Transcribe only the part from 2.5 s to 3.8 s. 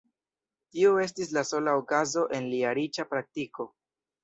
lia riĉa praktiko.